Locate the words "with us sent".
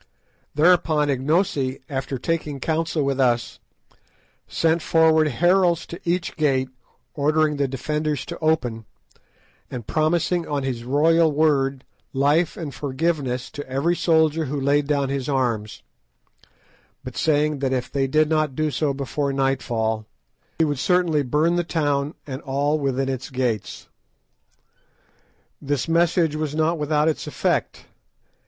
3.03-4.81